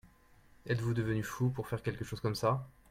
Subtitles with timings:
[0.65, 2.67] Êtes-vous devenu fou pour faire quelque chose comme ça?